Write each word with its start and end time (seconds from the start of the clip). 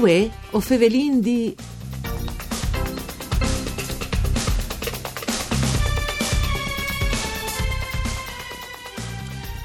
Uè, 0.00 0.30
o 0.50 0.60
fevelin 0.60 1.20
di... 1.20 1.56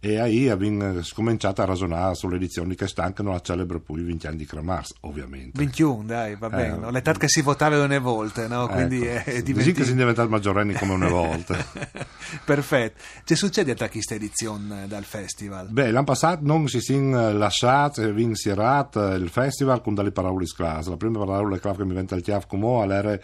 e 0.06 0.20
ahì 0.20 0.50
abbiamo 0.50 1.02
cominciato 1.16 1.64
a 1.64 1.66
ragionare 1.66 2.14
sulle 2.14 2.36
edizioni 2.36 2.75
che 2.75 2.86
stancano 2.86 3.31
la 3.31 3.39
celebre 3.39 3.80
poi 3.80 4.03
20 4.03 4.28
anni 4.28 4.38
di 4.38 4.45
Kramars, 4.45 4.94
ovviamente. 5.00 5.58
21, 5.58 6.03
dai, 6.06 6.36
va 6.36 6.47
bene. 6.47 6.75
Eh, 6.75 6.78
no? 6.78 6.92
L'età 6.92 7.14
che 7.14 7.28
si 7.28 7.42
votava 7.42 7.84
una 7.84 7.97
volta, 7.97 8.47
no? 8.47 8.67
Quindi 8.67 9.03
ecco, 9.03 9.31
è 9.31 9.42
diventato... 9.42 9.80
che 9.80 9.84
si 9.84 9.94
è 9.94 9.95
diventato 9.95 10.30
maggiorenni 10.30 10.73
come 10.73 10.94
una 10.94 11.09
volta. 11.09 11.58
Perfetto. 12.45 13.02
Che 13.23 13.36
succede 13.36 13.72
a 13.72 13.89
questa 13.89 14.14
edizione 14.14 14.88
dal 14.88 15.06
festival? 15.06 15.70
Beh, 15.72 15.89
l'anno 15.89 16.06
passato 16.06 16.45
non 16.45 16.67
si 16.67 16.81
sono 16.81 17.34
lasciati 17.34 18.02
e 18.02 18.14
vi 18.14 18.25
il 18.25 19.30
festival 19.31 19.81
con 19.81 19.95
delle 19.95 20.12
parole 20.12 20.45
sclase. 20.45 20.92
La 20.92 20.97
prima 20.97 21.25
parola 21.25 21.58
che 21.58 21.84
mi 21.84 21.95
venne 21.95 22.09
al 22.12 22.22
chiaf 22.22 22.45
come 22.45 22.67
era 22.94 23.19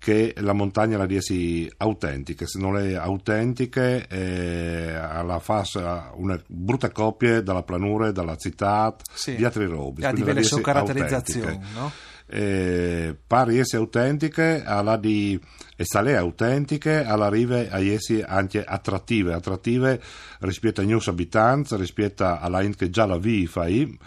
che 0.00 0.32
la 0.38 0.54
montagna 0.54 0.96
la 0.96 1.04
riesci 1.04 1.70
autentica, 1.76 2.46
se 2.46 2.58
non 2.58 2.78
è 2.78 2.94
autentica 2.94 4.08
eh, 4.08 4.94
alla 4.94 5.38
fascia 5.40 6.10
una 6.14 6.40
brutta 6.46 6.90
coppia 6.90 7.42
dalla 7.42 7.62
planura, 7.62 8.10
dalla 8.10 8.34
città, 8.36 8.96
sì. 9.12 9.36
di 9.36 9.44
altre 9.44 9.66
robe. 9.66 10.06
A 10.06 10.12
diverse 10.12 10.44
sue 10.44 10.62
caratterizzazioni, 10.62 11.60
no? 11.74 11.92
Eh, 12.32 13.14
pari 13.26 13.58
essere 13.58 13.82
autentiche, 13.82 14.62
alla 14.64 14.96
di 14.96 15.38
e 15.76 15.84
sale 15.84 16.16
autentiche, 16.16 17.04
alla 17.04 17.28
rive 17.28 17.68
a 17.70 17.78
essi 17.80 18.22
anche 18.26 18.64
attrattive, 18.64 19.34
attrattive 19.34 20.00
rispetto 20.38 20.80
ai 20.80 20.86
news 20.86 21.08
abitanti, 21.08 21.76
rispetto 21.76 22.24
alla 22.24 22.62
gente 22.62 22.86
che 22.86 22.90
già 22.90 23.04
la 23.04 23.18
vi 23.18 23.46
fai 23.46 23.98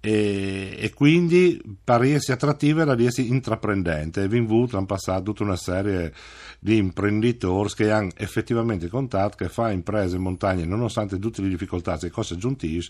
e, 0.00 0.76
e, 0.78 0.94
quindi 0.94 1.60
essere 1.84 2.34
attrattive 2.34 2.84
la 2.84 2.96
essere 3.02 3.26
intraprendente 3.26 4.22
e 4.22 4.28
vinto 4.28 4.76
hanno 4.76 4.86
passato 4.86 5.22
tutta 5.22 5.42
una 5.42 5.56
serie 5.56 6.12
di 6.60 6.76
imprenditori 6.76 7.72
che 7.74 7.90
hanno 7.90 8.10
effettivamente 8.16 8.88
contato 8.88 9.36
che 9.36 9.48
fa 9.48 9.72
imprese 9.72 10.16
in 10.16 10.22
montagna 10.22 10.64
nonostante 10.64 11.18
tutte 11.18 11.42
le 11.42 11.48
difficoltà 11.48 11.98
e 11.98 12.10
cose 12.10 12.34
aggiuntive 12.34 12.84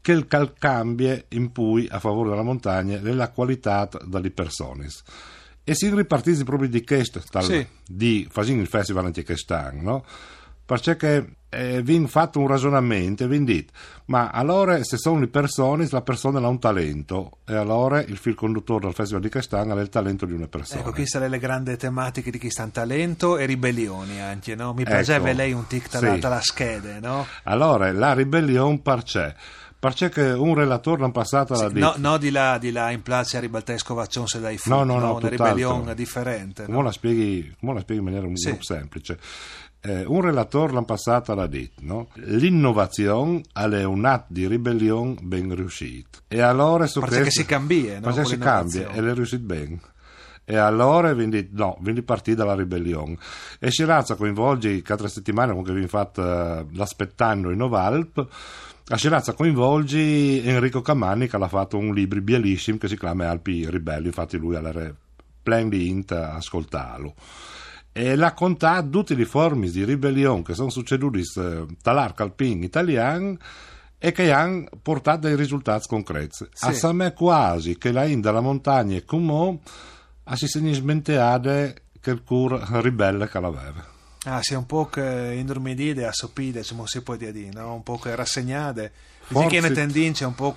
che 0.00 0.12
il 0.12 0.26
cal 0.26 0.54
cambia 0.54 1.22
in 1.28 1.52
cui 1.52 1.86
a 1.90 1.98
favore 1.98 2.30
della 2.30 2.42
montagna 2.42 2.98
nella 2.98 3.30
qualità 3.30 3.88
delle 4.06 4.30
persone 4.30 4.88
e 5.64 5.74
si 5.74 5.94
ripartisi 5.94 6.44
proprio 6.44 6.68
di 6.68 6.82
questo 6.82 7.22
sì. 7.40 7.66
di 7.86 8.26
fare 8.30 8.50
il 8.52 8.66
festival 8.66 9.04
anche 9.04 9.22
quest'anno 9.22 9.82
no? 9.82 10.04
perché 10.64 11.36
eh, 11.52 11.82
vi 11.82 12.06
fatto 12.06 12.38
un 12.38 12.46
ragionamento 12.46 13.24
e 13.24 13.28
vi 13.28 13.44
dite 13.44 13.72
ma 14.06 14.30
allora 14.30 14.82
se 14.82 14.96
sono 14.96 15.20
le 15.20 15.28
persone 15.28 15.86
la 15.90 16.00
persona 16.00 16.40
ha 16.40 16.48
un 16.48 16.58
talento 16.58 17.38
e 17.46 17.54
allora 17.54 18.02
il 18.02 18.16
fil 18.16 18.34
conduttore 18.34 18.86
del 18.86 18.94
festival 18.94 19.22
di 19.22 19.28
Castagna 19.28 19.74
è 19.74 19.80
il 19.80 19.90
talento 19.90 20.24
di 20.24 20.32
una 20.32 20.48
persona 20.48 20.80
ecco 20.80 20.92
queste 20.92 21.18
sono 21.18 21.28
le 21.28 21.38
grandi 21.38 21.76
tematiche 21.76 22.30
di 22.30 22.38
chi 22.38 22.50
sta 22.50 22.62
in 22.62 22.70
talento 22.70 23.36
e 23.36 23.44
ribellioni 23.44 24.20
anche 24.20 24.54
no? 24.54 24.72
mi 24.72 24.84
piaceva 24.84 25.28
ecco, 25.28 25.36
lei 25.36 25.52
un 25.52 25.66
tic 25.66 25.88
sì. 25.90 26.20
la 26.20 26.40
schede 26.40 27.00
no? 27.00 27.26
allora 27.44 27.92
la 27.92 28.14
ribellione 28.14 28.78
perché 29.82 30.10
perché 30.10 30.30
un 30.30 30.54
relatore 30.54 31.00
l'anno 31.00 31.10
passato 31.10 31.56
sì, 31.56 31.62
l'ha 31.62 31.68
detto. 31.68 31.94
No, 31.96 32.10
no, 32.10 32.16
di 32.16 32.30
là, 32.30 32.56
di 32.56 32.70
là 32.70 32.92
in 32.92 33.02
Plaza 33.02 33.40
Ribaltesco 33.40 33.94
Vaccion 33.94 34.28
se 34.28 34.38
dai 34.38 34.56
fuoco, 34.56 34.84
no, 34.84 34.94
no, 34.94 35.04
no, 35.04 35.16
una 35.16 35.28
ribellione 35.28 35.92
differente. 35.96 36.66
Come, 36.66 36.76
no? 36.76 36.84
la 36.84 36.92
spieghi, 36.92 37.52
come 37.58 37.74
la 37.74 37.80
spieghi 37.80 38.00
in 38.00 38.06
maniera 38.06 38.28
sì. 38.34 38.56
semplice? 38.60 39.18
Eh, 39.80 40.04
un 40.06 40.20
relatore 40.20 40.72
l'anno 40.72 40.84
passato 40.84 41.34
l'ha 41.34 41.48
detto, 41.48 41.80
no? 41.84 42.06
l'innovazione 42.14 43.42
è 43.52 43.82
un 43.82 44.04
atto 44.04 44.26
di 44.28 44.46
ribellione 44.46 45.16
ben 45.20 45.52
riuscito. 45.52 46.20
E 46.28 46.40
allora 46.40 46.86
perché 46.86 47.22
questo, 47.22 47.40
si 47.40 47.44
cambia, 47.44 47.94
no? 47.94 48.02
Perché 48.02 48.24
si 48.24 48.38
cambia 48.38 48.88
e 48.92 49.00
l'è 49.00 49.14
riuscito 49.14 49.42
bene. 49.42 49.80
E 50.44 50.56
allora 50.56 51.14
quindi, 51.14 51.48
no, 51.52 51.78
quindi 51.80 52.02
partì 52.02 52.34
dalla 52.34 52.54
ribellione. 52.54 53.16
E 53.58 53.70
Shiraz 53.70 54.14
coinvolge 54.16 54.82
quattro 54.82 55.08
settimane, 55.08 55.50
comunque 55.50 55.74
vi 55.74 55.86
fatto 55.86 56.20
uh, 56.20 56.66
l'aspettando 56.72 57.50
in 57.50 57.58
Novalp. 57.58 58.26
A 58.88 58.96
Shiraz 58.96 59.32
coinvolge 59.36 60.42
Enrico 60.42 60.80
Camanni 60.80 61.28
che 61.28 61.36
ha 61.36 61.48
fatto 61.48 61.78
un 61.78 61.94
libro 61.94 62.20
bellissimo 62.20 62.78
che 62.78 62.88
si 62.88 62.98
chiama 62.98 63.30
Alpi 63.30 63.70
Ribelli, 63.70 64.06
infatti 64.06 64.36
lui 64.36 64.56
ha 64.56 64.94
plan 65.42 65.68
di 65.68 65.88
int 65.88 66.12
ascoltarlo 66.12 67.14
e 67.92 68.16
la 68.16 68.32
contà 68.32 68.82
tutte 68.82 69.14
le 69.14 69.26
forme 69.26 69.68
di 69.68 69.84
ribellione 69.84 70.42
che 70.42 70.54
sono 70.54 70.70
succedute 70.70 71.20
dall'arco 71.82 72.22
alpino 72.22 72.64
italiano 72.64 73.36
e 73.98 74.12
che 74.12 74.32
hanno 74.32 74.66
portato 74.80 75.26
dei 75.26 75.36
risultati 75.36 75.86
concreti. 75.86 76.46
Sì. 76.52 76.66
A 76.66 76.72
Samè 76.72 77.12
quasi 77.12 77.76
che 77.76 77.92
la 77.92 78.04
India, 78.04 78.32
la 78.32 78.40
montagna 78.40 78.96
e 78.96 79.04
come 80.24 80.36
si 80.36 80.46
segna 80.46 80.72
smenteade 80.72 81.82
che 82.00 82.10
il 82.10 82.22
cur 82.22 82.52
ribelle 82.80 83.28
che 83.28 83.40
l'aveva. 83.40 83.86
Ah, 84.24 84.40
si 84.40 84.54
è 84.54 84.56
un 84.56 84.66
po' 84.66 84.88
indormidite, 85.34 86.06
assopite, 86.06 86.62
come 86.68 86.86
si 86.86 87.02
può 87.02 87.16
dire, 87.16 87.48
no? 87.52 87.74
un 87.74 87.82
po' 87.82 87.98
rassegnate. 88.02 88.92
Forse... 89.20 89.48
Che 89.48 89.60
ne 89.60 89.70
tendenze 89.72 90.24
un 90.24 90.34
po' 90.34 90.54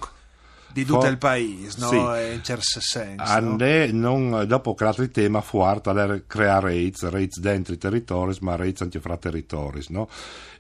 di 0.75 0.84
tutto 0.84 1.03
For... 1.03 1.09
il 1.09 1.18
paese, 1.18 1.80
no? 1.80 1.88
sì. 1.88 1.96
in 1.96 2.41
certo 2.44 2.81
senso. 2.81 3.24
Ande, 3.24 3.94
no? 3.94 4.18
non, 4.18 4.46
dopo 4.46 4.74
creato 4.74 5.03
il 5.03 5.09
tema 5.09 5.40
fuerte 5.40 5.90
era 5.91 6.22
creare 6.28 6.74
rates, 6.74 7.09
rates 7.09 7.40
dentro 7.40 7.74
i 7.74 7.78
territori, 7.78 8.36
ma 8.41 8.58
rates 8.58 8.81
anche 8.81 9.00
fra 9.00 9.16
territori, 9.16 9.86
no? 9.88 10.10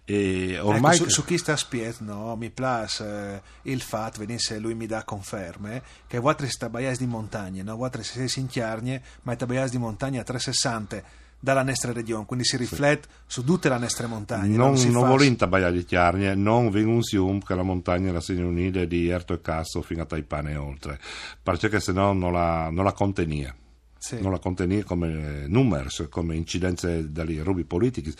E 0.05 0.53
ecco, 0.53 0.67
ormai... 0.67 0.95
Ecco, 0.95 1.03
su, 1.03 1.09
su, 1.09 1.25
chi 1.25 1.37
sta 1.37 1.57
spiet, 1.57 1.99
no? 1.99 2.33
mi 2.37 2.49
piace 2.49 3.03
eh, 3.03 3.41
il 3.63 3.81
fatto, 3.81 4.19
venisse 4.19 4.57
lui 4.57 4.73
mi 4.73 4.85
dà 4.85 5.03
conferme, 5.03 5.83
che 6.07 6.17
vuoi 6.19 6.35
sta 6.47 6.69
baias 6.69 6.97
di 6.97 7.07
montagna, 7.07 7.61
no? 7.63 7.75
vuoi 7.75 7.89
sei 7.99 8.29
sinchiarnie, 8.29 9.01
ma 9.23 9.33
è 9.33 9.45
baias 9.45 9.69
di 9.69 9.77
montagna 9.77 10.21
a 10.21 10.23
360 10.23 11.23
dalla 11.45 11.61
nostra 11.61 11.91
regione, 11.93 12.25
quindi 12.25 12.43
si 12.43 12.57
riflette 12.57 13.07
sì. 13.07 13.23
su 13.27 13.43
tutte 13.43 13.69
le 13.69 13.77
nostre 13.77 14.07
montagne. 14.07 14.57
Non, 14.57 14.73
non, 14.73 14.91
non 14.91 15.07
voglio 15.07 15.25
intabaiare 15.25 15.73
di 15.73 15.85
chiarnie, 15.85 16.33
non 16.33 16.71
vengo 16.71 16.89
un 16.89 17.03
sium 17.03 17.39
che 17.39 17.53
la 17.53 17.61
montagna 17.61 18.11
la 18.11 18.19
segna 18.19 18.47
unire 18.47 18.87
di 18.87 19.07
Erto 19.07 19.33
e 19.33 19.41
Casso 19.41 19.83
fino 19.83 20.01
a 20.01 20.05
Taipane 20.05 20.53
e 20.53 20.55
oltre, 20.55 20.99
perché 21.43 21.79
se 21.79 21.91
no 21.91 22.13
non 22.13 22.33
la, 22.33 22.69
non 22.71 22.83
la 22.83 22.93
contenia. 22.93 23.55
Sì. 23.97 24.21
Non 24.21 24.31
la 24.31 24.39
contenia 24.39 24.83
come 24.83 25.47
numbers, 25.47 26.07
come 26.09 26.35
incidenze 26.35 27.11
dagli 27.11 27.39
rubi 27.39 27.63
politici, 27.63 28.13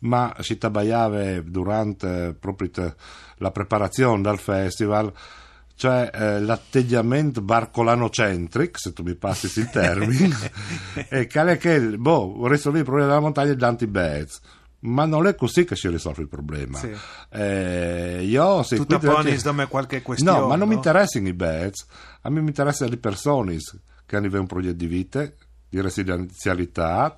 ma 0.00 0.34
si 0.40 0.58
tabaiava 0.58 1.40
durante 1.40 2.36
proprio 2.38 2.94
la 3.38 3.50
preparazione 3.50 4.22
del 4.22 4.38
festival 4.38 5.12
cioè 5.76 6.10
eh, 6.12 6.40
l'atteggiamento 6.40 7.40
barcolano-centric, 7.40 8.78
se 8.78 8.92
tu 8.92 9.02
mi 9.02 9.14
passi 9.14 9.46
il 9.58 9.68
termine, 9.70 10.36
e 11.08 11.26
che, 11.26 11.56
che 11.56 11.80
boh, 11.80 12.46
risolvi 12.46 12.78
il 12.78 12.84
problema 12.84 13.08
della 13.08 13.20
montagna 13.20 13.54
davanti 13.54 13.86
Bez. 13.86 14.40
Ma 14.80 15.06
non 15.06 15.26
è 15.26 15.34
così 15.34 15.64
che 15.64 15.76
si 15.76 15.88
risolve 15.88 16.22
il 16.22 16.28
problema. 16.28 16.78
Sì. 16.78 16.94
Eh, 17.30 18.22
io 18.22 18.62
se 18.62 18.76
Tutta 18.76 18.98
ponis 18.98 19.46
anche... 19.46 19.66
qualche 19.66 20.02
questione. 20.02 20.38
No, 20.38 20.46
ma 20.46 20.56
non 20.56 20.58
no? 20.58 20.66
mi 20.66 20.74
interessano 20.74 21.26
i 21.26 21.32
Bez, 21.32 21.86
a 22.20 22.28
me 22.28 22.40
mi 22.40 22.48
interessano 22.48 22.90
le 22.90 22.98
persone 22.98 23.56
che 24.04 24.16
hanno 24.16 24.28
un 24.38 24.46
progetto 24.46 24.74
di 24.74 24.86
vita, 24.86 25.26
di 25.68 25.80
residenzialità, 25.80 27.16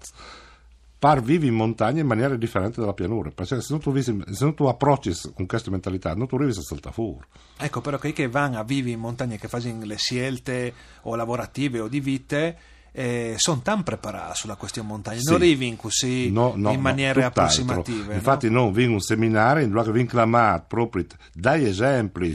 vivi 1.22 1.46
in 1.46 1.54
montagna 1.54 2.00
in 2.00 2.06
maniera 2.06 2.36
differente 2.36 2.80
dalla 2.80 2.94
pianura. 2.94 3.30
Perché 3.30 3.60
se 3.60 3.66
non 3.70 3.80
tu, 3.80 3.92
visi, 3.92 4.16
se 4.30 4.44
non 4.44 4.54
tu 4.54 4.64
approcci 4.64 5.12
con 5.34 5.46
questa 5.46 5.70
mentalità, 5.70 6.14
non 6.14 6.26
tu 6.26 6.36
arrivi 6.36 6.50
a 6.50 6.62
saltare 6.62 6.94
fuori. 6.94 7.26
Ecco, 7.58 7.80
però 7.80 7.98
che 7.98 8.28
vanno 8.28 8.58
a 8.58 8.64
vivi 8.64 8.92
in 8.92 9.00
montagna, 9.00 9.36
che 9.36 9.48
fanno 9.48 9.84
le 9.84 9.96
scelte 9.96 10.72
o 11.02 11.14
lavorative 11.14 11.80
o 11.80 11.88
di 11.88 12.00
vite, 12.00 12.58
eh, 12.98 13.34
sono 13.36 13.60
tan 13.60 13.82
preparati 13.82 14.38
sulla 14.38 14.54
questione 14.54 14.88
montagna, 14.88 15.18
sì. 15.18 15.26
non 15.26 15.34
arrivi 15.34 15.76
così 15.76 16.30
no, 16.30 16.54
no, 16.56 16.72
in 16.72 16.80
maniere 16.80 17.20
no, 17.20 17.26
approssimative. 17.26 18.14
Infatti, 18.14 18.48
no? 18.48 18.60
non 18.62 18.72
vi 18.72 18.86
un 18.86 19.00
seminario 19.00 19.62
in 19.62 19.70
cui 19.70 19.92
vi 19.92 20.06
chiamato 20.06 20.64
proprio 20.66 21.04
dagli 21.34 21.66
esempi 21.66 22.34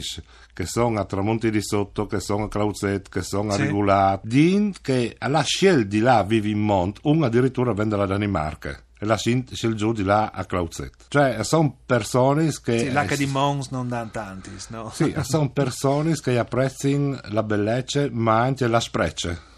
che 0.54 0.64
sono 0.66 1.00
a 1.00 1.04
Tramonti 1.04 1.50
di 1.50 1.60
Sotto, 1.60 2.06
che 2.06 2.20
sono 2.20 2.44
a 2.44 2.48
Clauzet, 2.48 3.08
che 3.08 3.22
sono 3.22 3.50
a 3.50 3.54
sì. 3.54 3.62
Regulat, 3.62 4.20
din 4.22 4.72
che 4.80 5.16
alla 5.18 5.42
scelta 5.42 5.88
di 5.88 5.98
là 5.98 6.22
vivi 6.22 6.52
in 6.52 6.60
Mont, 6.60 7.00
un 7.02 7.24
addirittura 7.24 7.72
vende 7.72 7.96
la 7.96 8.06
Danimarca 8.06 8.78
e 8.96 9.04
la 9.04 9.16
scelta 9.16 9.74
giù 9.74 9.92
di 9.92 10.04
là 10.04 10.30
a 10.32 10.44
Clauzet. 10.44 10.92
Cioè, 11.08 11.42
sono 11.42 11.76
persone 11.84 12.52
che... 12.62 12.78
Sì, 12.78 12.92
l'H 12.92 13.16
di 13.16 13.26
Mons 13.26 13.70
non 13.70 13.88
danno 13.88 14.10
tanti, 14.12 14.50
no? 14.68 14.92
Sì, 14.94 15.12
sono 15.22 15.50
persone 15.50 16.14
che 16.14 16.38
apprezzano 16.38 17.18
la 17.30 17.42
bellezza, 17.42 18.06
ma 18.12 18.42
anche 18.42 18.68
la 18.68 18.78
spreccia. 18.78 19.50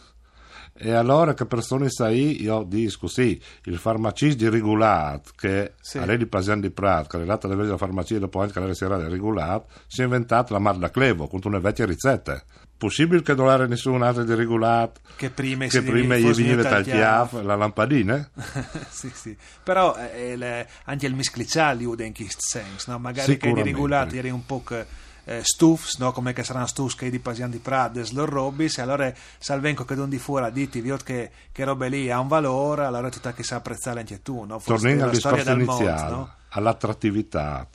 E 0.77 0.93
allora 0.93 1.35
che 1.35 1.47
persone 1.47 1.89
sai, 1.89 2.43
io 2.43 2.65
dico 2.65 3.07
sì, 3.07 3.41
il 3.65 3.79
farmacista 3.79 4.43
di 4.45 4.49
regolato, 4.49 5.31
che 5.37 5.75
sì. 5.81 5.99
a 5.99 6.05
lei 6.05 6.19
di 6.19 6.27
Pasian 6.27 6.61
di 6.61 6.71
Prat, 6.71 7.07
che 7.07 7.17
è 7.17 7.21
arrivata 7.21 7.47
alla 7.47 7.63
la 7.63 7.77
farmacia 7.77 8.19
dopo 8.19 8.41
anche 8.41 8.59
la 8.59 8.75
sera 8.75 8.99
di 8.99 9.09
regolato, 9.09 9.67
si 9.87 10.01
è 10.01 10.05
inventato 10.05 10.53
la 10.53 10.59
Marla 10.59 10.91
Clevo 10.91 11.29
con 11.29 11.41
una 11.45 11.61
vecchia 11.61 11.87
ricetta. 11.87 12.43
Possibile 12.77 13.23
che 13.23 13.35
non 13.35 13.51
era 13.51 13.67
nessun 13.67 14.03
altro 14.03 14.25
di 14.25 14.35
regolato 14.35 15.01
che 15.15 15.31
prima, 15.31 15.67
che 15.67 15.81
prima 15.81 16.17
gli 16.17 16.29
veniva 16.33 16.65
tagliato 16.65 17.41
la 17.41 17.55
lampadina? 17.55 18.29
sì, 18.91 19.11
sì. 19.15 19.37
Però 19.63 19.97
eh, 19.97 20.35
le, 20.37 20.69
anche 20.85 21.07
il 21.07 21.15
miscliciale 21.15 21.85
in 21.85 22.13
questo 22.13 22.41
senso, 22.41 22.91
no? 22.91 22.99
magari 22.99 23.37
che 23.37 23.53
di 23.53 23.63
regolato 23.63 24.17
era 24.17 24.35
un 24.35 24.45
po' 24.45 24.65
che 24.65 24.85
eh, 25.25 25.41
stufs, 25.43 25.99
no? 25.99 26.13
come 26.13 26.33
che 26.33 26.45
saranno 26.45 26.67
stufs 26.67 26.95
che 26.95 27.11
di 27.11 27.19
Pasian 27.19 27.51
di 27.51 27.59
Prades, 27.59 28.13
lor 28.13 28.29
robis, 28.29 28.79
e 28.79 28.83
allora 28.83 29.13
salvenco 29.39 29.85
che 29.85 29.95
don 29.95 30.09
di 30.09 30.19
fuori 30.19 30.53
diti, 30.53 30.81
vi 30.81 30.95
che, 31.03 31.31
che 31.51 31.65
robe 31.65 31.89
lì 31.89 32.11
ha 32.11 32.19
un 32.19 32.29
valore, 32.29 32.85
allora 32.85 33.09
tutta 33.09 33.33
che 33.33 33.43
sa 33.43 33.57
apprezzare 33.57 34.01
anche 34.01 34.23
tu, 34.23 34.45
no? 34.45 34.61
Tornando 34.65 35.05
al 35.05 35.11
discorso 35.11 35.51
iniziale, 35.51 36.11
no? 36.11 36.35
all'attrattività, 36.51 37.69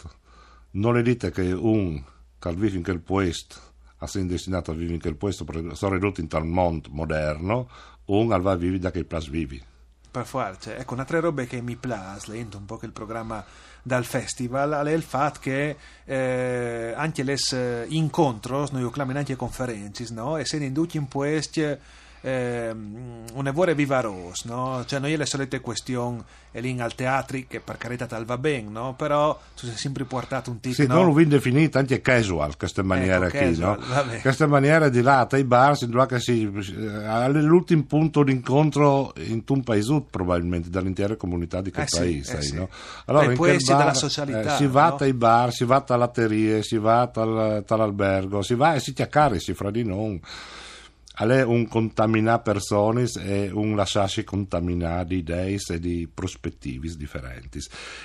non 0.71 0.93
le 0.93 1.01
dite 1.01 1.31
che 1.31 1.51
un 1.51 2.03
che 2.39 2.53
vive 2.53 2.77
in 2.77 2.83
quel 2.83 3.01
posto, 3.01 3.55
ha 3.97 4.07
sido 4.07 4.27
destinato 4.27 4.71
a 4.71 4.73
vivere 4.73 4.93
in 4.93 5.01
quel 5.01 5.15
posto, 5.15 5.45
sono 5.73 5.93
ridotto 5.93 6.21
in 6.21 6.27
tal 6.27 6.45
mondo 6.45 6.87
moderno, 6.91 7.69
un 8.05 8.31
al 8.31 8.41
va 8.41 8.55
vivi 8.55 8.79
da 8.79 8.91
che 8.91 9.03
plas 9.03 9.27
vivi. 9.27 9.61
Per 10.11 10.25
forza, 10.25 10.75
ecco, 10.75 10.95
un'altra 10.95 11.19
roba 11.19 11.43
che 11.43 11.61
mi 11.61 11.75
piace, 11.75 12.31
lento 12.31 12.57
un 12.57 12.65
po' 12.65 12.77
che 12.77 12.87
il 12.87 12.91
programma 12.91 13.45
dal 13.83 14.05
festival 14.05 14.87
è 14.87 14.91
il 14.91 15.03
fatto 15.03 15.39
che 15.39 15.77
eh, 16.03 16.93
anche 16.95 17.23
le 17.23 17.37
incontri, 17.89 18.51
noi 18.71 18.91
chiamiamo 18.91 19.19
anche 19.19 19.35
conferenze, 19.35 20.07
no? 20.11 20.37
essendo 20.37 20.65
induti 20.65 20.97
in 20.97 21.07
questi 21.07 21.77
eh, 22.21 22.75
un'evore 23.33 23.75
vivaros, 23.75 24.43
no? 24.45 24.83
Cioè 24.85 24.99
noi 24.99 25.15
le 25.15 25.25
solite 25.25 25.59
questioni 25.61 26.21
e 26.51 26.61
lì 26.61 26.79
al 26.79 26.95
teatro 26.95 27.39
che 27.47 27.59
per 27.59 27.77
carità 27.77 28.07
tal 28.07 28.25
va 28.25 28.37
bene, 28.37 28.69
no? 28.69 28.95
Però 28.95 29.39
tu 29.55 29.67
sei 29.67 29.75
sempre 29.75 30.03
portato 30.03 30.49
un 30.49 30.59
titolo. 30.59 30.87
Sì, 30.87 30.87
no? 30.87 31.03
non 31.03 31.13
l'ho 31.13 31.25
definito 31.25 31.77
anche 31.77 32.01
casual 32.01 32.57
questa 32.57 32.83
maniera 32.83 33.27
ecco, 33.27 33.37
qui, 33.37 33.47
casual, 33.47 33.79
no? 33.79 34.19
Questa 34.21 34.47
maniera 34.47 34.89
di 34.89 35.01
là, 35.01 35.27
ai 35.29 35.43
bar, 35.43 35.77
si 35.77 35.87
che 36.07 36.19
si, 36.19 36.51
all'ultimo 37.05 37.83
punto 37.83 38.23
d'incontro 38.23 39.13
in 39.17 39.43
un 39.47 39.63
paese 39.63 40.03
probabilmente 40.09 40.69
dall'intera 40.69 41.15
comunità 41.15 41.61
di 41.61 41.71
quel 41.71 41.85
eh 41.85 41.97
paese, 41.97 42.37
eh 42.37 42.41
sì. 42.41 42.55
no? 42.55 42.69
Allora, 43.05 43.33
quel 43.33 43.57
bar, 43.63 43.77
della 43.77 43.93
socialità, 43.93 44.55
eh, 44.55 44.57
si 44.57 44.67
va 44.67 44.95
ai 44.99 45.13
bar, 45.13 45.53
si 45.53 45.63
va 45.63 45.83
alle 45.87 45.99
latterie, 45.99 46.63
si 46.63 46.77
va 46.77 47.11
all'albergo, 47.13 48.41
si 48.41 48.55
va 48.55 48.73
e 48.73 48.79
si 48.79 48.93
chiacchiera, 48.93 49.37
si 49.39 49.53
fra 49.53 49.71
di 49.71 49.83
non 49.83 50.19
è 51.31 51.43
un 51.43 51.67
contaminare 51.67 52.41
persone 52.41 53.03
e 53.19 53.49
un 53.51 53.75
lasciarsi 53.75 54.23
contaminare 54.23 55.05
di 55.05 55.17
idee 55.17 55.59
e 55.67 55.79
di 55.79 56.09
prospettive 56.11 56.87
differenti. 56.95 57.59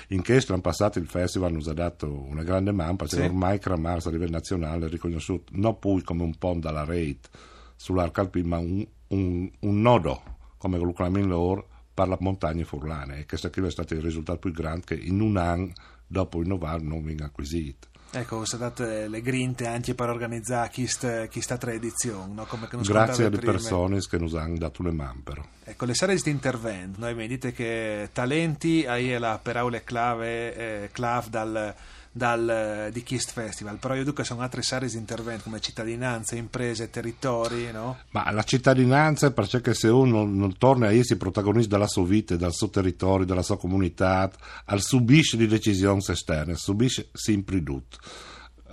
In 0.09 0.21
questo 0.21 0.51
anno 0.51 0.61
passato 0.61 0.99
il 0.99 1.07
festival 1.07 1.57
ci 1.61 1.69
ha 1.69 1.73
dato 1.73 2.11
una 2.11 2.43
grande 2.43 2.71
perché 2.97 3.15
sì. 3.15 3.21
ormai 3.21 3.57
Cramars 3.57 4.07
a 4.07 4.11
livello 4.11 4.31
nazionale 4.31 4.87
è 4.87 4.89
riconosciuto 4.89 5.53
non 5.55 5.79
più 5.79 6.03
come 6.03 6.23
un 6.23 6.35
ponte 6.35 6.67
alla 6.67 6.83
rete 6.83 7.29
sull'arco 7.77 8.21
alpino, 8.21 8.47
ma 8.47 8.57
un, 8.57 8.85
un, 9.07 9.49
un 9.59 9.81
nodo, 9.81 10.21
come 10.57 10.77
lo 10.77 10.91
chiamano 10.91 11.25
loro, 11.25 11.67
per 11.93 12.09
le 12.09 12.17
montagne 12.19 12.65
furlane. 12.65 13.19
E 13.19 13.25
questo 13.25 13.47
è 13.47 13.71
stato 13.71 13.93
il 13.93 14.01
risultato 14.01 14.39
più 14.39 14.51
grande 14.51 14.83
che 14.85 14.95
in 14.95 15.21
un 15.21 15.37
anno 15.37 15.71
dopo 16.05 16.41
il 16.41 16.47
Novar 16.47 16.81
non 16.81 17.03
viene 17.03 17.23
acquisito. 17.23 17.87
Ecco, 18.11 18.45
sono 18.45 18.45
state 18.45 19.07
le 19.07 19.21
grinte 19.21 19.67
anche 19.67 19.93
per 19.93 20.09
organizzare 20.09 20.71
questa, 20.73 21.27
questa 21.27 21.57
tradizione. 21.57 22.33
No? 22.33 22.47
Grazie 22.81 23.25
alle 23.25 23.39
persone 23.39 23.99
che 23.99 24.27
ci 24.27 24.37
hanno 24.37 24.57
dato 24.57 24.83
le 24.83 24.91
mani. 24.91 25.21
Ecco, 25.63 25.85
le 25.85 25.93
serie 25.93 26.15
di 26.15 26.29
intervento, 26.29 26.99
noi 26.99 27.13
mi 27.13 27.27
dite 27.27 27.51
che 27.51 28.09
talenti, 28.13 28.85
hai 28.85 29.17
la 29.19 29.39
per 29.41 29.57
aule 29.57 29.83
clave, 29.83 30.55
eh, 30.55 30.89
clave 30.91 31.29
dal 31.29 31.75
dal, 32.15 32.91
di 32.93 33.03
Kist 33.03 33.33
Festival, 33.33 33.77
però 33.77 33.93
io 33.93 34.05
dico 34.05 34.15
che 34.15 34.23
sono 34.23 34.41
altre 34.41 34.61
serie 34.61 34.87
di 34.87 34.95
interventi 34.95 35.43
come 35.43 35.59
cittadinanza, 35.59 36.37
imprese, 36.37 36.89
territori, 36.89 37.69
no? 37.73 37.97
Ma 38.11 38.31
la 38.31 38.43
cittadinanza 38.43 39.27
è 39.27 39.33
perché 39.33 39.73
se 39.73 39.89
uno 39.89 40.23
non, 40.23 40.57
torna 40.57 40.87
a 40.87 40.93
essere 40.93 41.19
protagonista 41.19 41.75
della 41.75 41.89
sua 41.89 42.05
vita, 42.05 42.37
del 42.37 42.53
suo 42.53 42.69
territorio, 42.69 43.25
della 43.25 43.41
sua 43.41 43.57
comunità, 43.57 44.31
al 44.63 44.81
subisce 44.81 45.35
di 45.35 45.45
decisioni 45.45 45.99
esterne, 46.07 46.55
subisce 46.55 47.09
sempre 47.11 47.61
tutto. 47.61 47.97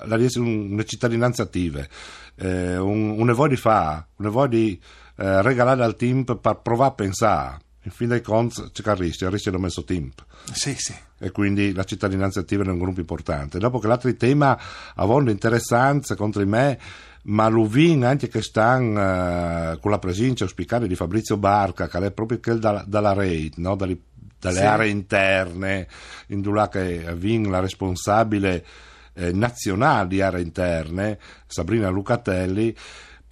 La 0.04 0.16
una 0.36 0.84
cittadinanza 0.84 1.42
attiva, 1.42 1.84
eh, 2.36 2.76
un, 2.76 3.18
un 3.18 3.48
di 3.48 3.56
fare, 3.56 4.06
un 4.18 4.48
di 4.48 4.80
eh, 5.16 5.42
regalare 5.42 5.82
al 5.82 5.96
team 5.96 6.22
per 6.22 6.60
provare 6.62 6.90
a 6.90 6.94
pensare 6.94 7.58
in 7.84 7.90
fin 7.90 8.08
dei 8.08 8.20
conti 8.20 8.62
c'è 8.70 8.90
il 8.90 8.96
rischio, 8.96 9.26
il 9.26 9.32
rischio 9.32 9.52
è 9.52 9.58
messo 9.58 9.84
tempo. 9.84 10.24
Sì, 10.52 10.74
sì. 10.76 10.94
E 11.18 11.30
quindi 11.30 11.72
la 11.72 11.84
cittadinanza 11.84 12.40
attiva 12.40 12.64
è 12.64 12.68
un 12.68 12.78
gruppo 12.78 13.00
importante. 13.00 13.58
Dopo 13.58 13.78
che 13.78 13.88
l'altro 13.88 14.14
tema 14.14 14.58
avuto 14.94 15.30
interessanza 15.30 16.14
contro 16.14 16.46
me, 16.46 16.78
ma 17.24 17.48
l'uvin 17.48 18.04
anche 18.04 18.28
che 18.28 18.42
stanno 18.42 19.72
uh, 19.72 19.78
con 19.80 19.90
la 19.90 19.98
presenza 19.98 20.44
auspicale 20.44 20.86
di 20.86 20.94
Fabrizio 20.94 21.36
Barca, 21.36 21.88
che 21.88 21.98
è 21.98 22.10
proprio 22.12 22.38
quel 22.40 22.58
da, 22.58 22.84
dalla 22.86 23.12
rete, 23.12 23.60
no? 23.60 23.74
dalle, 23.74 23.98
dalle 24.38 24.58
sì. 24.58 24.64
aree 24.64 24.88
interne, 24.88 25.88
in 26.28 26.42
cui 26.42 26.68
che 26.68 27.14
vin 27.16 27.50
la 27.50 27.60
responsabile 27.60 28.64
eh, 29.14 29.32
nazionale 29.32 30.08
di 30.08 30.20
aree 30.20 30.42
interne, 30.42 31.18
Sabrina 31.46 31.88
Lucatelli, 31.88 32.74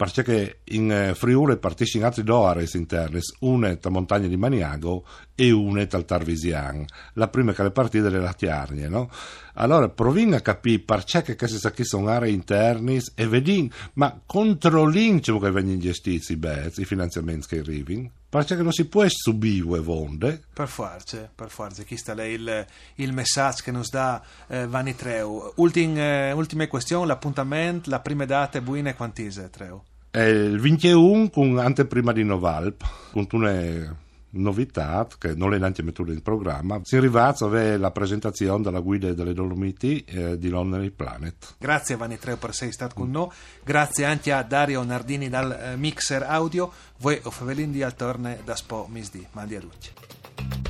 perché 0.00 0.60
in 0.64 0.90
eh, 0.90 1.14
Friuli 1.14 1.58
partiscono 1.58 2.06
altri 2.06 2.22
due 2.22 2.46
aree 2.46 2.66
interne, 2.72 3.20
una 3.40 3.76
tra 3.76 3.90
Montagna 3.90 4.28
di 4.28 4.36
Maniago 4.38 5.04
e 5.34 5.50
una 5.50 5.84
tra 5.84 6.02
Tarvisian. 6.02 6.86
La 7.14 7.28
prima 7.28 7.52
che 7.52 7.62
le 7.64 7.70
partite 7.70 8.08
delle 8.08 8.32
Tiarnie, 8.34 8.88
no? 8.88 9.10
Allora 9.56 9.90
proviamo 9.90 10.36
a 10.36 10.40
capire 10.40 10.78
perché 10.78 11.36
che 11.36 11.46
si 11.46 11.60
qui 11.72 11.84
sono 11.84 12.08
aree 12.08 12.30
interne 12.30 12.98
e 13.14 13.26
vediamo, 13.26 13.68
ma 13.94 14.18
controlliamo 14.24 15.38
che 15.38 15.50
vengono 15.50 15.76
gestiti 15.76 16.32
i 16.32 16.84
finanziamenti 16.86 17.46
che 17.48 17.58
arrivano, 17.58 18.10
perché 18.26 18.54
non 18.54 18.72
si 18.72 18.86
può 18.86 19.04
subire 19.06 19.80
vonde. 19.80 20.44
Per 20.50 20.68
forza, 20.68 21.30
per 21.34 21.50
forza, 21.50 21.84
qui 21.84 21.98
sta 21.98 22.14
il, 22.24 22.66
il 22.94 23.12
messaggio 23.12 23.64
che 23.64 23.84
ci 23.84 23.90
dà 23.90 24.22
eh, 24.48 24.66
Vanni 24.66 24.94
Treu. 24.94 25.52
Ultim, 25.56 25.98
eh, 25.98 26.32
ultime 26.32 26.68
questioni, 26.68 27.06
l'appuntamento, 27.06 27.90
la 27.90 28.00
prima 28.00 28.24
data 28.24 28.56
è 28.56 28.62
buona 28.62 28.94
quant'è, 28.94 29.28
Treu? 29.50 29.82
È 30.12 30.20
il 30.20 30.58
21 30.58 31.30
con 31.30 31.56
anteprima 31.58 32.12
di 32.12 32.24
Novalp, 32.24 32.82
con 33.12 33.28
una 33.30 33.96
novità 34.30 35.06
che 35.16 35.34
non 35.36 35.54
è 35.54 35.58
neanche 35.58 35.84
mettuta 35.84 36.10
in 36.10 36.20
programma. 36.20 36.80
Si 36.82 36.96
arriva 36.96 37.28
a 37.28 37.76
la 37.76 37.90
presentazione 37.92 38.60
della 38.62 38.80
guida 38.80 39.12
delle 39.12 39.32
Dolomiti 39.32 40.02
eh, 40.04 40.36
di 40.36 40.48
Lonely 40.48 40.90
Planet. 40.90 41.54
Grazie 41.58 41.94
a 41.94 41.98
Vanni 41.98 42.18
Treo 42.18 42.36
per 42.38 42.50
essere 42.50 42.72
stato 42.72 42.96
con 42.96 43.10
noi, 43.10 43.28
grazie 43.62 44.04
anche 44.04 44.32
a 44.32 44.42
Dario 44.42 44.82
Nardini 44.82 45.28
dal 45.28 45.52
eh, 45.52 45.76
Mixer 45.76 46.24
Audio, 46.24 46.72
voi 46.98 47.20
o 47.22 47.30
Favelin 47.30 47.70
di 47.70 47.84
Altorne 47.84 48.40
da 48.44 48.56
Spo 48.56 48.88
Misdi. 48.90 49.24
Mandi 49.30 49.54
a 49.54 49.60
luce. 49.60 50.69